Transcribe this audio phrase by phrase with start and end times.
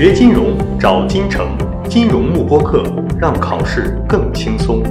[0.00, 1.46] 学金融找金城，
[1.86, 2.82] 金融慕播课，
[3.20, 4.82] 让考试更轻松。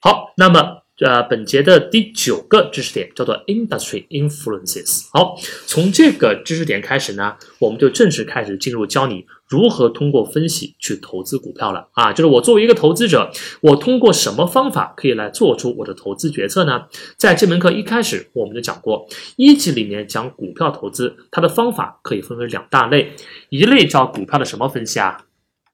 [0.00, 0.60] 好，那么
[1.00, 5.08] 呃，本节的第九个知识点叫做 industry influences。
[5.12, 5.34] 好，
[5.66, 12.12] 从这个知识点开始呢，我们就正式开始进入教你如何通过分析去投资股票了啊。
[12.12, 13.32] 就是我作为一个投资者，
[13.62, 16.84] 我通过什么方法可以来做出我的投资决策呢？
[17.16, 23.12] 在这门课一开始我们就讲过，一级里面讲股票投资，它的方法可以分为两大类，
[23.48, 25.24] 一类叫股票的什么分析啊？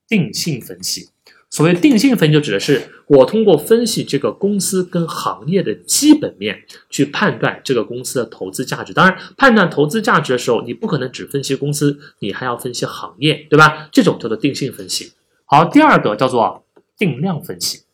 [0.07, 1.09] 定性分析。
[1.49, 8.93] 所谓定性分析，就指的是我通过分析这个公司跟行业的基本面，去判断这个公司的投资价值。
[8.93, 13.89] 当然，判断投资价值的时候，你不可能只分析公司，你还要分析行业，对吧？
[13.93, 15.13] 这种叫做定性分析。
[15.45, 16.67] 好，第二个叫做
[16.99, 17.85] 定量分析。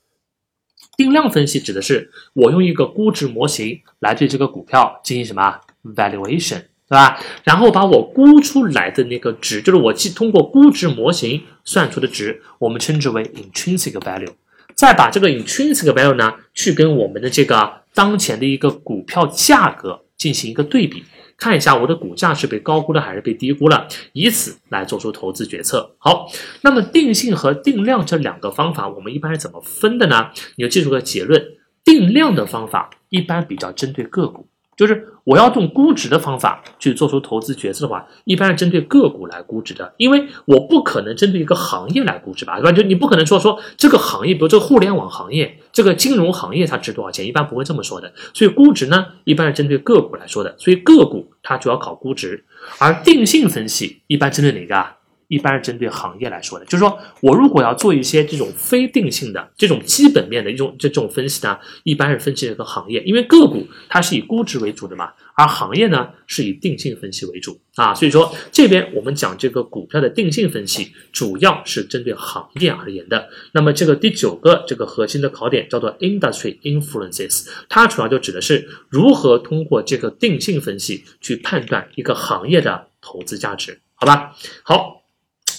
[0.96, 6.65] 定量分析指的是我用一个估值模型来对这个股票进行什么 valuation。
[6.92, 7.19] 对吧？
[7.42, 14.29] 然后把我估出来的那个值，就是我既通过估值模型算出的值，我们称之为 intrinsic value。
[14.74, 21.02] 再把这个 intrinsic value 呢，去跟我们的这个当前的一个股票价格进行一个对比，
[21.38, 25.95] 看一下我的股价是被高估了还是被低估了，以此来做出投资决策。
[25.96, 26.29] 好，
[26.60, 30.29] 那么定性和定量这两个方法，我们一般是怎么分的呢？
[30.57, 31.43] 你就记住个结论：
[31.82, 34.46] 定量的方法一般比较针对个股。
[34.76, 42.73] 就是我要用估值的方法去做出投资决策的话，一般是针对个股来估值的，因为我不可能针对一个行业来估值吧，对吧？
[42.73, 48.12] 就你不可能说说这个行业，比如这个互联网行业、这个金融行业它值多少钱，一般不会这么说的。
[48.34, 52.45] 所以估值呢，一般是针对个股来说的，所以个股它主要考估值，
[52.79, 54.96] 而定性分析一般针对哪个啊？
[55.33, 73.31] 一般是针对行业来说的，就是说我如果要做一些这种非定性的这种基本面的一种这种分析呢，一般是分析这个行业，因为个股它是以估值为主的嘛，而行业呢是以定性分析为主啊，所以说这边我们讲这个股票的定性分析，主要是针对行业而言的。
[73.55, 84.37] 那么这个第九个这个核心的考点叫做 industry influences，它主要就指的是如何通过这个定性分析去判断一个行业的投资价值，好吧？
[84.62, 85.01] 好。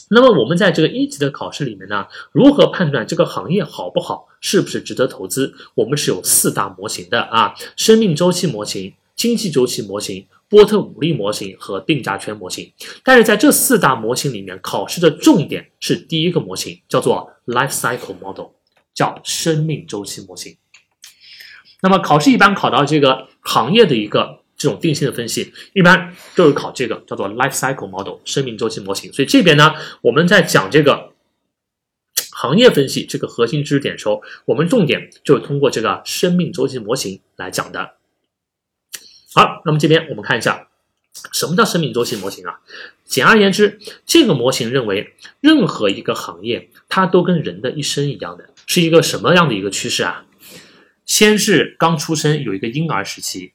[0.09, 5.53] 那么我们在这个一级的考试里面呢，如何判断这个行业好不好，是不是值得投资？
[5.75, 12.71] 我们是有四大模型的啊：生命周期模型、经济周期模型、波特五力模型和定价圈模型。
[13.03, 18.47] 但是在这四大模型里面，考试的重点是第一个模型，叫做 life cycle model，
[18.93, 20.57] 叫生命周期模型。
[21.81, 24.42] 那么考试一般考到这个行业的一个。
[24.63, 31.11] 这种定性的分析一般都是考这个叫做 life cycle model 生命周期模型，所以这边呢，我们在讲这个
[32.31, 37.95] 行业分析这个核心知识点的时候，我们重点就是通过这个生命周期模型来讲的。
[39.33, 40.69] 好，那么这边我们看一下
[41.33, 42.61] 什么叫生命周期模型啊？
[43.03, 50.25] 简而言之，这个模型认为任何一个行业它都跟人的一生一样的，是一个什么样的一个趋势啊？
[51.05, 53.52] 先是刚出生有一个婴儿时期。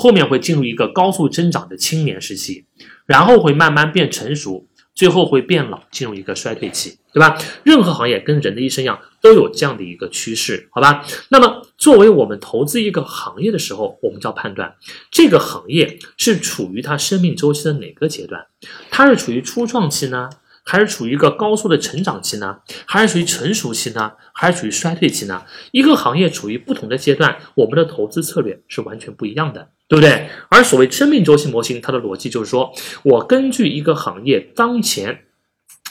[0.00, 2.64] 后面会进入一个高速增长的青年时期，
[3.04, 7.36] 然后会慢慢变成熟，最后会变老，进入一个衰退期，对吧？
[7.64, 11.04] 任何行业跟人的一生一样，都有这样的一个趋势，好吧？
[11.28, 14.74] 那么，作为我们投资一个行业的时候，我们就要判断
[15.10, 18.46] 这个行业是处于它生命周期的哪个阶段？
[18.90, 20.30] 它是处于初创期呢，
[20.64, 22.60] 还是处于一个高速的成长期呢？
[22.86, 24.12] 还是属于成熟期呢？
[24.32, 25.42] 还是处于衰退期呢？
[25.72, 29.68] 一个行业处于不同的阶段，我们的投资策略是完全不一样的。
[29.90, 30.30] 对不对？
[30.48, 35.24] 而所谓生命周期模型，它的逻辑就是说，我根据一个行业当前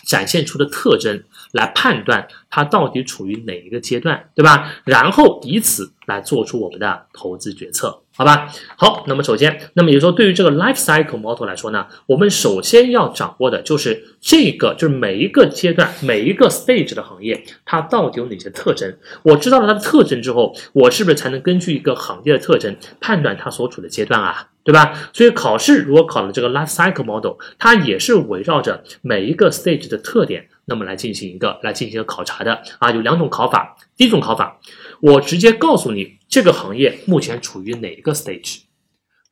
[0.05, 4.73] 展现出的特征来判断它到底处于哪一个阶段，对吧？
[4.85, 8.01] 然后以此来做出我们的投资决策。
[8.19, 18.93] 好吧，好，那么首先，那么也就是说，对于这个 life cycle model 来说呢，我们首先要掌握的就是这个，就是每一个阶段、每一个 stage 的行业，它到底有哪些特征？
[19.23, 24.49] 我知道了它的特征之后，我是不是才能根据一个行业的特征判断它所处的阶段啊？
[24.65, 24.93] 对吧？
[25.13, 32.91] 所以考试如果考了这个 life cycle model，它也是围绕着每一个 stage 的特点，那么来进行一个来进行一个考察的啊。
[32.91, 34.59] 有两种考法，第一种考法，
[34.99, 36.18] 我直接告诉你。
[36.29, 38.61] 这个行业目前处于哪一个 stage？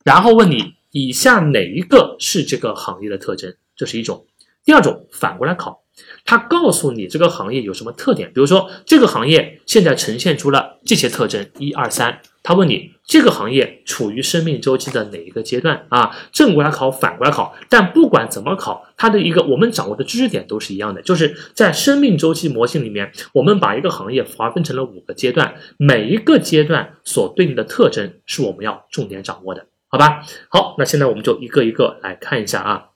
[0.04, 3.54] 然后问你以下哪一个是这个行业的特征？
[3.76, 4.26] 这是一种。
[4.64, 5.84] 第二种反过来考，
[6.24, 12.20] 他告诉你这个行业有什么特点，比如说这个行业现在呈现出了这些特征，一二三。
[12.42, 16.14] 他问你这个行业处于生命周期的哪一个阶段啊？
[16.30, 30.22] 正过来考，反过来考，但不管怎么考，它的一个我们掌握的知识点都是一样的，就是在生命周期模型里面，我们把一个行业划分成了五个阶段，每一个阶段所对应的特征是我们要重点掌握的，好吧？
[30.50, 32.88] 好，那现在我们就一个一个来看一下啊。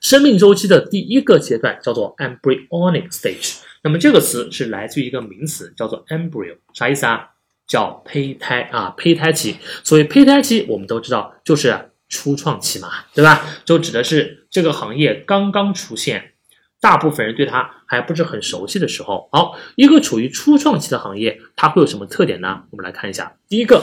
[0.00, 3.60] 生命周期的第一个阶段叫做 embryonic stage。
[3.84, 7.28] 那么这个词是来自于一个名词，叫做 embryo，啥意思啊？
[7.72, 9.56] 叫胚胎啊，胚胎期。
[9.82, 13.46] 所谓胚胎期，我们都知道就是初创期嘛，对吧？
[13.64, 16.34] 就指的是这个行业刚刚出现，
[16.82, 19.30] 大部分人对它还不是很熟悉的时候。
[19.32, 22.64] 好，一个处于初创期的行业，它会有什么特点呢？
[22.72, 23.82] 我们来看一下，第一个，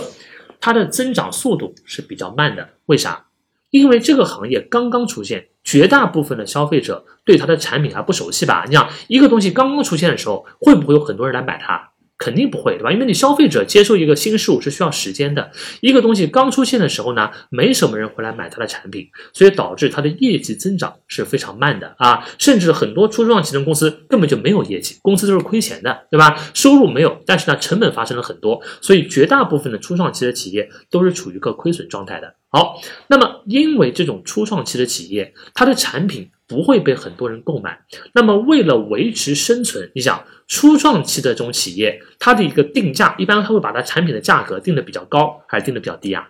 [0.62, 3.25] 它的增长速度是比较慢的，为啥？
[3.71, 8.65] 因为这个行业刚刚出现，绝大部分的消费者对它的产品还不熟悉吧？
[8.68, 11.89] 你想，一个东西刚刚出现的时候，会不会有很多人来买它？
[12.19, 12.92] 肯定不会，对吧？
[12.92, 15.51] 因为你消费者接受一个新事物是需要时间的。
[15.80, 22.27] 一个东西刚出现的时候呢，没什么人会来买它的产品，所以导致它的业绩增长是非常慢的啊。
[22.38, 26.38] 甚至很多初创期的公司根本就没有业绩，公司都是亏钱的，对吧？
[26.54, 32.36] 收入没有，但是呢，成本发生了很多，所以绝大部分的初创期的企业都是处于一个亏损状态的。
[32.51, 37.80] 好，那么因为这种初创期的企业，它的产品不会被很多人购买，
[38.13, 46.30] 那么为了维持生存，你想初创期的这种企业，它的一个定价，一般它会把它产品的价格定的比较高，还是定的比较低啊？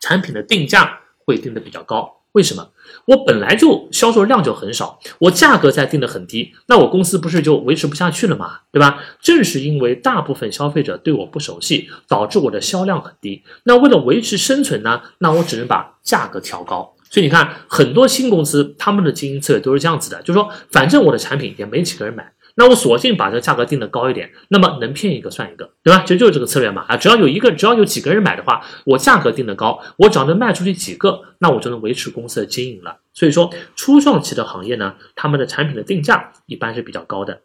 [0.00, 2.21] 产品的定价会定的比较高。
[2.32, 2.70] 为什么？
[3.06, 8.60] 我本来就销售量就很少，我价格再定的很低，那我公司不是就维持不下去了吗？
[8.70, 9.02] 对吧？
[9.20, 13.42] 正是因为大部分消费者对我不熟悉，导致我的销量很低。
[13.64, 15.02] 那为了维持生存呢？
[15.18, 16.94] 那我只能把价格调高。
[17.10, 22.32] 所以你看，很多新公司他们的经营策略都是这样子的，就是说，反正我的产品也没几个人买。
[22.54, 26.02] 那我索性把这个价格定的高一点，那么能骗一个算一个，对吧？
[26.06, 32.98] 其实就是这个策略嘛啊，只要有一个，只要有几个人买的话，我价格定的高，我只要能卖出去几个，那我就能维持公司的经营了。
[33.12, 37.40] 所以说，初创期的行业呢，他们的产品的定价一般是比较高的。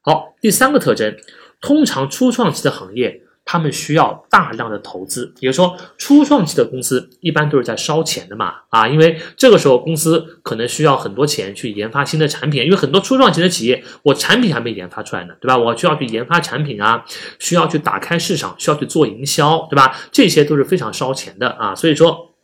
[0.00, 1.16] 好，第三个特征，
[1.60, 3.22] 通常初创期的行业。
[3.50, 15.56] 他们需要大量的投资，也就是说，初创期的公司一般都是在烧钱的嘛，啊，因为这个时候公司可能需要很多钱去研发新的产品，因为很多初创期的企业，我产品还没研发出来呢，对吧？
[15.56, 17.02] 我需要去研发产品啊，
[17.38, 19.96] 需要去打开市场，需要去做营销，对吧？
[20.12, 22.34] 这些都是非常烧钱的啊，所以说，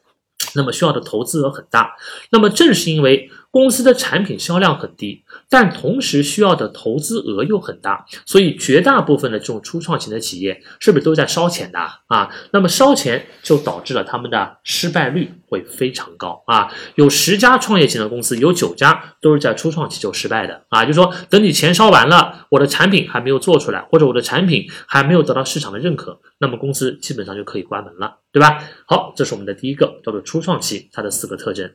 [0.54, 1.96] 那么需要的投资额很大。
[2.30, 3.28] 那么正是因为。
[3.54, 11.78] 公司的产品销量很低，但同时需要的投资额又很大，所以绝大部分的这种初创型的企业是不是都在烧钱的
[12.08, 12.28] 啊？
[12.50, 16.74] 那么烧钱就导致了他们的失败率会非常高啊！
[16.96, 20.84] 有十家创业型的公司，有九家都是在初创期就失败的啊！
[20.84, 28.64] 就是说，等你钱烧完了，我的产品还没有做出来，或者我的产品还没有得到市场的认可，那么公司基本上就可以关门了，对吧？
[28.88, 31.70] 好，这是我们的第一个叫做初创期它的四个特征。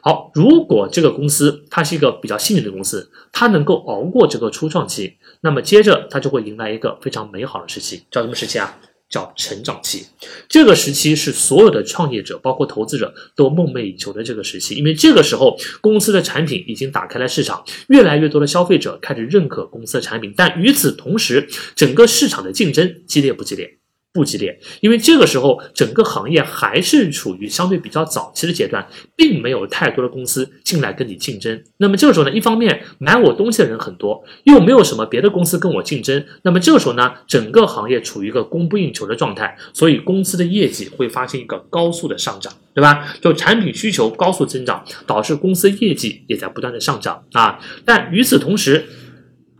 [0.00, 8.78] 好，如果这个公司它是一个比较幸运的公司，它能够熬过这个初创期，那么接着它就会迎来一个非常美好的时期，叫什么时期啊？
[9.08, 10.04] 叫成长期。
[10.48, 23.78] 这个时期是所有的创业者，包括投资者都梦寐以求的这个时期，因为这个时候公司的产品已经打开了市场，越来越多的消费者开始认可公司的产品，但与此同时，整个市场的竞争激烈不激烈？
[24.16, 31.62] 不激烈，因为这个时候整个行业还是处于相对比较早期的阶段，并没有太多的公司进来跟你竞争。
[31.76, 36.24] 那么这个时候呢，一方面买我东西的人很多，又没有什么别的公司跟我竞争。
[36.42, 43.06] 那么这个时候呢，整个行业处于一个供不应求的状态，所以公司的业绩会发生一个高速的上涨，对吧？
[43.20, 47.58] 就产品需求高速增长，导致公司业绩也在不断的上涨啊。
[47.84, 48.86] 但与此同时，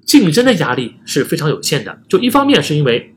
[0.07, 1.99] 竞争的压力是非常有限的。
[2.09, 3.12] 就一方面是因为。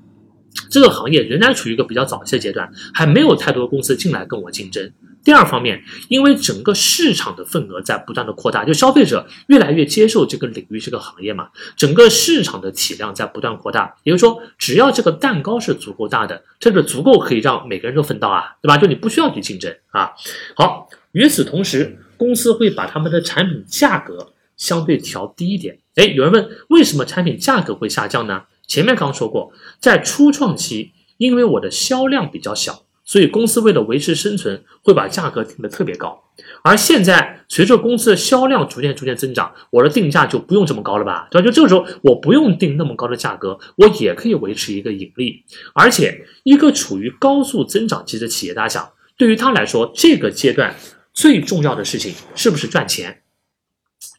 [0.69, 4.91] 这个行业仍然处于一个比较早期的阶段，还没有太多公司进来跟我竞争。
[5.21, 13.93] 第二方面，因为整个市场的份额在不断的扩大，就消费者越来越接受这个领域、这个行业嘛，整个市场的体量在不断扩大。
[14.03, 18.77] 也就是说，只要这个蛋糕是足够大的，这个足够可以让每个人都分到啊，对吧？
[18.77, 20.11] 就你不需要去竞争啊。
[20.55, 25.77] 好，与此同时，公司会把他们的产品价格相对调低一点。
[25.95, 28.43] 哎，有人问，为什么产品价格会下降呢？
[28.69, 36.23] 前面刚说过，在初创期，因为我的销量比较小，所以公司为了维持生存，会把价格定的特别高。
[36.63, 41.45] 而现在，随着公司的销量逐渐逐渐增长，我的定价就不用这么高了吧，对吧？
[41.45, 45.43] 就这个时候，我不用定那么高的价格，我也可以维持一个盈利。
[45.73, 50.75] 而且，一个处于高速增长期的企业，大家想，对于他来说，这个阶段
[51.11, 53.23] 最重要的事情是不是赚钱？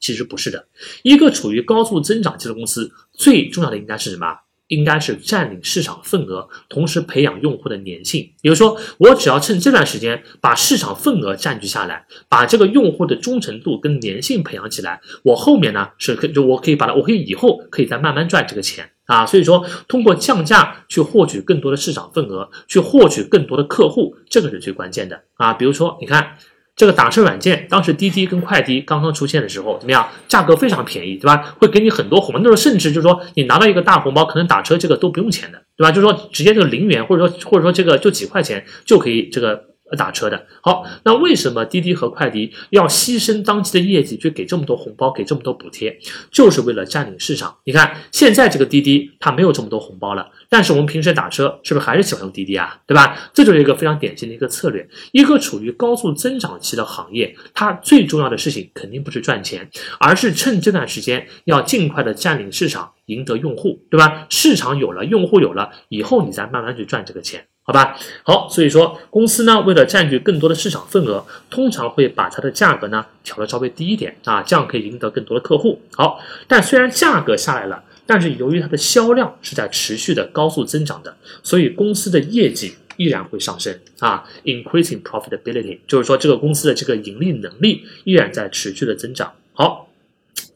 [0.01, 0.67] 其实不是的，
[1.03, 4.27] 一个处于高速增长期的公司，最重要的应该是什么？
[4.69, 8.31] 应该是占领市场份额，同时培养用户的粘性。
[8.41, 19.27] 比如说，我只要趁这段时间把市场份额占据下来，把这个用户的忠诚度跟粘性培养起来，我后面呢是可就我可以把它，我可以以后可以再慢慢赚这个钱啊。
[19.27, 25.53] 所以说，通过降价去获取更多的市场份额，去获取更多的客户，这个是最关键的啊。
[25.53, 26.37] 比如说，你看。
[26.81, 30.09] 这个打车软件，当时滴滴跟快滴刚刚出现的时候，怎么样？
[30.27, 31.55] 价格非常便宜，对吧？
[31.59, 35.93] 会给你很多红包，那时候甚至就是说，你拿到一个大红包，可能打车这个都不用钱的，对吧？
[35.93, 39.70] 就是说，直接就零元，或者说或者说这个就几块钱就可以这个。
[39.97, 45.99] 打车的好，那为什么滴滴和快滴要牺牲当期的业绩去给这么多红包，给这么多补贴，
[46.31, 47.57] 就是为了占领市场？
[47.65, 52.79] 你看现在这个滴滴它没有这么多红包了，但是我们平时打车是不是还是喜欢用滴滴啊？
[52.87, 53.31] 对吧？
[53.33, 54.89] 这就是一个非常典型的一个策略。
[55.13, 59.69] 一个处于高速增长期的行业，它最重要的事情肯定不是赚钱，
[59.99, 64.27] 而是趁这段时间要尽快的占领市场，赢得用户，对吧？
[64.31, 67.47] 市场有了，用户有了，以后你再慢慢去赚这个钱。
[67.71, 75.81] 好吧，好，所以说公司呢，为了占据更多的市场份额，通常会把它的价格呢调的稍微低一点啊，这样可以赢得更多的客户。
[75.93, 89.33] 好，但虽然价格下来了，但是由于它的销量是在持续的高速增长的，所以公司的业绩依然会上升啊，increasing profitability，就是说这个公司的这个盈利能力依然在持续的增长。
[89.53, 89.89] 好，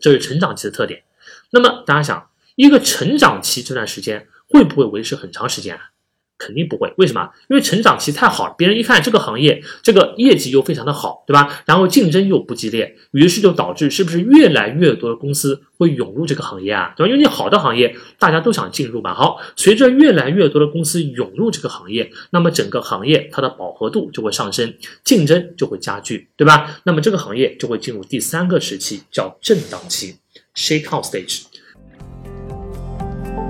[0.00, 1.04] 这是成长期的特点。
[1.50, 5.90] 那么大家想，一个成长期这段时间会不会维持很长时间啊？
[6.36, 7.30] 肯定不会，为什么？
[7.48, 11.62] 因为成长期太好了，别人一看这个行业，这个业绩又非常的好，对吧？
[11.64, 16.92] 然后竞争又不激烈，于是就导致是不是越来越多的公司会涌入这个行业啊？
[16.96, 17.08] 对吧？
[17.08, 19.14] 因为你好的行业，大家都想进入嘛。
[19.14, 24.74] 好，随着越来越多的公司涌入这个行业，那么整个行业它的饱和度就会上升，
[25.04, 26.80] 竞争就会加剧，对吧？
[26.84, 30.16] 那么这个行业就会进入第三个时期，叫震荡期
[30.56, 31.44] （shakeout stage）。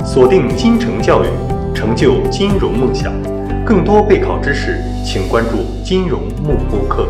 [0.04, 1.53] 锁定金城教育。
[1.74, 3.12] 成就金融梦想，
[3.64, 7.08] 更多备考知识，请关注金融幕布课。